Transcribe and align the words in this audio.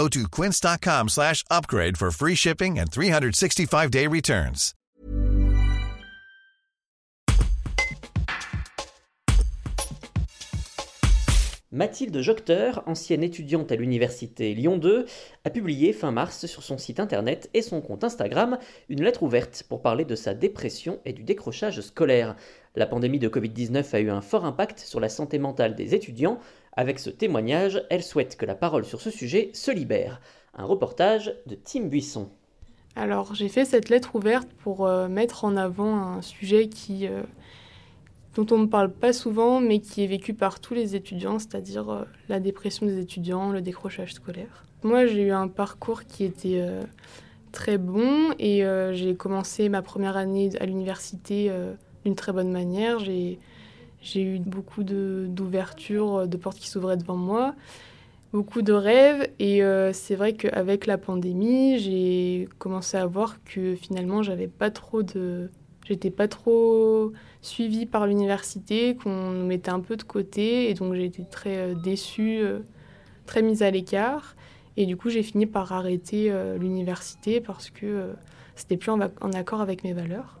Go 0.00 0.08
to 0.08 0.28
quince.com 0.30 1.08
slash 1.10 1.44
upgrade 1.50 1.98
for 1.98 2.10
free 2.10 2.34
shipping 2.34 2.78
and 2.78 2.90
365-day 2.90 4.06
returns. 4.06 4.72
Mathilde 11.72 12.20
Jocteur, 12.20 12.82
ancienne 12.86 13.22
étudiante 13.22 13.70
à 13.70 13.76
l'université 13.76 14.54
Lyon 14.54 14.78
2, 14.78 15.04
a 15.44 15.50
publié 15.50 15.92
fin 15.92 16.10
mars 16.10 16.46
sur 16.46 16.62
son 16.62 16.78
site 16.78 16.98
internet 16.98 17.50
et 17.52 17.62
son 17.62 17.82
compte 17.82 18.02
Instagram 18.02 18.58
une 18.88 19.04
lettre 19.04 19.22
ouverte 19.22 19.64
pour 19.68 19.82
parler 19.82 20.04
de 20.04 20.16
sa 20.16 20.32
dépression 20.32 20.98
et 21.04 21.12
du 21.12 21.22
décrochage 21.22 21.80
scolaire. 21.82 22.36
La 22.76 22.86
pandémie 22.86 23.18
de 23.18 23.28
Covid-19 23.28 23.96
a 23.96 24.00
eu 24.00 24.10
un 24.10 24.20
fort 24.20 24.44
impact 24.44 24.78
sur 24.78 25.00
la 25.00 25.08
santé 25.08 25.40
mentale 25.40 25.74
des 25.74 25.96
étudiants. 25.96 26.38
Avec 26.72 27.00
ce 27.00 27.10
témoignage, 27.10 27.84
elle 27.90 28.04
souhaite 28.04 28.36
que 28.36 28.46
la 28.46 28.54
parole 28.54 28.84
sur 28.84 29.00
ce 29.00 29.10
sujet 29.10 29.50
se 29.54 29.72
libère. 29.72 30.20
Un 30.54 30.64
reportage 30.64 31.34
de 31.46 31.56
Tim 31.56 31.86
Buisson. 31.86 32.28
Alors 32.94 33.34
j'ai 33.34 33.48
fait 33.48 33.64
cette 33.64 33.88
lettre 33.88 34.14
ouverte 34.14 34.48
pour 34.62 34.86
euh, 34.86 35.08
mettre 35.08 35.44
en 35.44 35.56
avant 35.56 35.96
un 35.96 36.22
sujet 36.22 36.68
qui... 36.68 37.08
Euh, 37.08 37.22
dont 38.36 38.46
on 38.52 38.58
ne 38.58 38.66
parle 38.66 38.92
pas 38.92 39.12
souvent, 39.12 39.58
mais 39.60 39.80
qui 39.80 40.04
est 40.04 40.06
vécu 40.06 40.34
par 40.34 40.60
tous 40.60 40.74
les 40.74 40.94
étudiants, 40.94 41.40
c'est-à-dire 41.40 41.90
euh, 41.90 42.04
la 42.28 42.38
dépression 42.38 42.86
des 42.86 43.00
étudiants, 43.00 43.50
le 43.50 43.62
décrochage 43.62 44.14
scolaire. 44.14 44.64
Moi, 44.84 45.06
j'ai 45.06 45.22
eu 45.22 45.32
un 45.32 45.48
parcours 45.48 46.04
qui 46.04 46.22
était 46.22 46.64
très 47.52 47.76
bon 47.76 48.32
et 48.38 48.62
j'ai 48.92 49.14
commencé 49.14 49.68
ma 49.68 49.82
première 49.82 50.16
année 50.16 50.48
à 50.58 50.64
l'université 50.64 51.52
d'une 52.04 52.14
très 52.14 52.32
bonne 52.32 52.50
manière. 52.50 52.98
J'ai, 52.98 53.38
eu 54.16 54.38
beaucoup 54.38 54.82
d'ouvertures, 54.82 56.26
de, 56.26 56.36
portes 56.36 56.58
qui 56.58 56.68
s'ouvraient 56.68 56.96
devant 56.96 57.16
moi, 57.16 57.54
beaucoup 58.32 58.62
de 58.62 58.72
rêves 58.72 59.30
et 59.38 59.60
c'est 59.92 60.14
vrai 60.14 60.32
qu'avec 60.32 60.86
la 60.86 60.96
pandémie, 60.96 61.78
j'ai 61.78 62.48
commencé 62.58 62.96
à 62.96 63.06
voir 63.06 63.42
que 63.44 63.74
finalement, 63.74 64.22
j'avais 64.22 64.48
pas 64.48 64.70
trop 64.70 65.02
de 65.02 65.50
J'étais 65.90 66.10
pas 66.10 66.28
trop 66.28 67.12
suivie 67.42 67.84
par 67.84 68.06
l'université, 68.06 68.94
qu'on 68.94 69.32
mettait 69.44 69.72
un 69.72 69.80
peu 69.80 69.96
de 69.96 70.04
côté, 70.04 70.70
et 70.70 70.74
donc 70.74 70.94
j'ai 70.94 71.04
été 71.04 71.24
très 71.28 71.56
euh, 71.56 71.74
déçue, 71.74 72.38
euh, 72.42 72.60
très 73.26 73.42
mise 73.42 73.64
à 73.64 73.72
l'écart. 73.72 74.36
Et 74.76 74.86
du 74.86 74.96
coup, 74.96 75.10
j'ai 75.10 75.24
fini 75.24 75.46
par 75.46 75.72
arrêter 75.72 76.30
euh, 76.30 76.56
l'université 76.58 77.40
parce 77.40 77.70
que 77.70 78.12
c'était 78.54 78.76
plus 78.76 78.90
en, 78.92 79.00
accord 79.00 79.60
avec 79.60 79.82
mes 79.82 79.92
valeurs. 79.92 80.39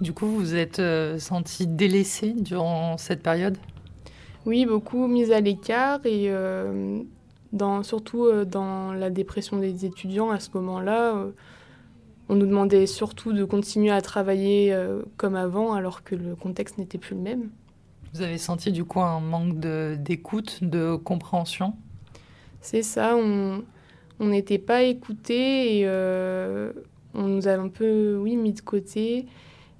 Du 0.00 0.12
coup, 0.12 0.26
vous 0.26 0.54
êtes 0.54 0.80
sentie 1.18 1.66
délaissée 1.66 2.32
durant 2.32 2.96
cette 2.98 3.22
période? 3.22 3.58
Oui, 4.46 4.64
beaucoup 4.64 5.06
mise 5.06 5.32
à 5.32 5.40
l'écart 5.40 6.00
et 6.06 6.30
dans, 7.52 7.82
surtout 7.82 8.44
dans 8.44 8.92
la 8.92 9.10
dépression 9.10 9.58
des 9.58 9.84
étudiants 9.84 10.30
à 10.30 10.38
ce 10.38 10.50
moment-là 10.54 11.26
on 12.28 12.34
nous 12.34 12.46
demandait 12.46 12.86
surtout 12.86 13.32
de 13.32 13.44
continuer 13.44 13.90
à 13.90 14.02
travailler 14.02 14.72
euh, 14.72 15.02
comme 15.16 15.34
avant 15.34 15.72
alors 15.72 16.04
que 16.04 16.14
le 16.14 16.36
contexte 16.36 16.78
n'était 16.78 16.98
plus 16.98 17.14
le 17.14 17.22
même. 17.22 17.50
Vous 18.14 18.22
avez 18.22 18.38
senti 18.38 18.72
du 18.72 18.84
coup 18.84 19.00
un 19.00 19.20
manque 19.20 19.58
d'écoute, 19.58 20.58
de, 20.62 20.96
compréhension? 20.96 21.74
C'est 22.60 22.82
ça, 22.82 23.16
on 23.16 23.62
n'était 24.20 24.58
pas 24.58 24.82
écoutés 24.82 25.78
et 25.78 25.82
euh, 25.86 26.72
on 27.18 27.28
nous 27.28 27.48
a 27.48 27.52
un 27.52 27.68
peu 27.68 28.16
oui, 28.16 28.36
mis 28.36 28.52
de 28.52 28.60
côté 28.60 29.26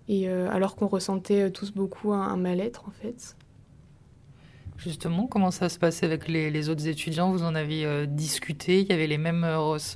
et, 0.09 0.29
euh, 0.29 0.51
alors 0.51 0.77
qu'on 0.77 0.87
ressentait 0.87 1.51
tous 1.51 1.73
beaucoup 1.73 2.13
un, 2.13 2.37
mal-être 2.37 2.85
en 2.89 2.91
fait. 2.91 3.37
Justement, 4.77 5.27
comment 5.27 5.51
ça 5.51 5.69
se 5.69 5.79
passait 5.79 6.07
avec 6.07 6.29
les, 6.29 6.69
autres 6.69 6.87
étudiants? 6.87 7.33
Vous 7.33 7.43
en 7.43 7.55
aviez 7.55 8.07
discuté? 8.07 8.81
Il 8.81 8.89
y 8.89 8.93
avait 8.93 9.09
les 9.09 9.19
mêmes 9.19 9.45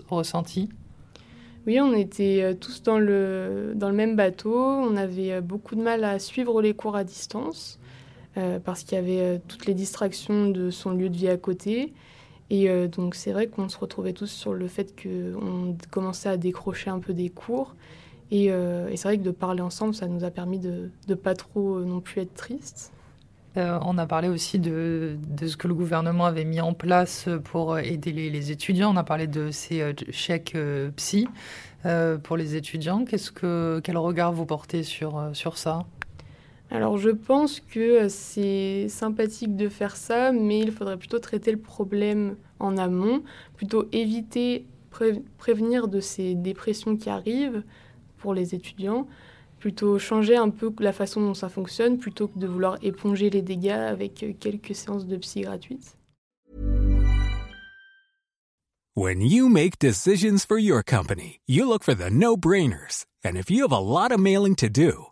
ressentis? 0.08 0.70
Oui, 1.66 1.78
on 1.81 1.92
était 1.94 2.42
euh, 2.42 2.54
tous 2.54 2.82
dans 2.82 2.98
le, 2.98 3.72
dans 3.76 3.88
le 3.88 3.94
même 3.94 4.16
bateau. 4.16 4.56
On 4.56 4.97
avait 4.97 5.32
euh, 5.32 5.41
beaucoup 5.41 5.76
de 5.76 5.82
mal 5.82 6.02
à 6.02 6.19
suivre 6.19 6.60
les 6.60 6.75
cours 6.75 6.97
à 6.97 7.04
distance 7.04 7.78
euh, 8.36 8.58
parce 8.58 8.82
qu'il 8.82 8.97
y 8.97 8.98
avait 8.98 9.41
toutes 9.47 9.66
les 9.66 9.75
distractions 9.75 10.48
de 10.48 10.70
son 10.70 10.91
lieu 10.91 11.08
de 11.08 11.16
vie 11.16 11.28
à 11.28 11.36
côté. 11.36 11.92
Et 12.54 12.68
donc 12.86 13.14
c'est 13.14 13.32
vrai 13.32 13.46
qu'on 13.46 13.70
se 13.70 13.78
retrouvait 13.78 14.12
tous 14.12 14.26
sur 14.26 14.52
le 14.52 14.68
fait 14.68 14.94
qu'on 15.02 15.74
commençait 15.90 16.28
à 16.28 16.36
décrocher 16.36 16.90
un 16.90 16.98
peu 16.98 17.14
des 17.14 17.30
cours. 17.30 17.74
Et, 18.30 18.50
c'est 18.94 19.04
vrai 19.04 19.16
que 19.16 19.22
de 19.22 19.30
parler 19.30 19.62
ensemble, 19.62 19.94
ça 19.94 20.06
nous 20.06 20.22
a 20.22 20.30
permis 20.30 20.58
de 20.58 20.90
ne 21.08 21.14
pas 21.14 21.34
trop 21.34 21.80
non 21.80 22.00
plus 22.00 22.20
être 22.20 22.34
tristes. 22.34 22.92
on 23.56 23.96
a 23.96 24.06
parlé 24.06 24.28
aussi 24.28 24.58
de, 24.58 25.16
ce 25.40 25.56
que 25.56 25.66
le 25.66 25.72
gouvernement 25.72 26.26
avait 26.26 26.44
mis 26.44 26.60
en 26.60 26.74
place 26.74 27.26
pour 27.44 27.78
aider 27.78 28.12
les, 28.12 28.50
étudiants. 28.50 28.92
On 28.92 28.98
a 28.98 29.04
parlé 29.04 29.26
de 29.26 29.50
ces 29.50 29.94
chèques 30.10 30.54
psy. 30.96 31.26
Euh, 31.84 32.16
pour 32.16 32.36
les 32.36 32.54
étudiants. 32.54 33.04
Quel 33.04 33.96
regard 33.96 34.32
vous 34.32 34.46
portez 34.46 34.84
sur, 34.84 35.19
euh, 35.19 35.32
sur 35.32 35.58
ça? 35.58 35.84
Alors 36.72 36.97
je 36.97 37.10
pense 37.10 37.60
que 37.60 38.09
c'est 38.09 38.88
sympathique 38.88 39.56
de 39.56 39.69
faire 39.69 39.94
ça, 39.94 40.33
mais 40.33 40.59
il 40.59 40.72
faudrait 40.72 40.97
plutôt 40.97 41.19
traiter 41.19 41.53
le 41.53 41.59
problème 41.59 42.37
en 42.60 42.78
amont, 42.78 43.22
plutôt 43.56 43.84
éviter, 43.93 44.65
prévenir 45.37 45.87
de 45.87 46.00
ces 46.00 46.34
dépressions 46.34 46.97
qui 46.97 47.11
arrivent 47.11 47.62
pour 48.16 48.32
les 48.32 48.55
étudiants, 48.55 49.06
plutôt 49.59 49.99
changer 49.99 50.37
un 50.37 50.49
peu 50.49 50.72
la 50.78 50.93
façon 50.93 51.21
dont 51.21 51.34
ça 51.34 51.50
fonctionne, 51.50 51.99
plutôt 51.99 52.27
que 52.27 52.38
de 52.38 52.47
vouloir 52.47 52.78
éponger 52.81 53.28
les 53.28 53.43
dégâts 53.43 53.69
avec 53.69 54.25
quelques 54.41 54.75
séances 54.75 55.06
de 55.06 55.19
psy 55.19 55.43
gratuites. 55.43 55.99
When 58.94 59.21
you 59.21 59.49
make 59.49 59.78
decisions 59.78 60.44
for 60.47 60.59
your 60.59 60.82
company, 60.82 61.41
you 61.47 61.66
look 61.66 61.82
for 61.82 61.94
the 61.94 62.11
no-brainers. 62.11 63.05
And 63.25 63.37
if 63.37 63.50
you 63.50 63.62
have 63.62 63.72
a 63.72 63.78
lot 63.78 64.11
of 64.11 64.21
mailing 64.21 64.55
to 64.56 64.69
do, 64.69 65.12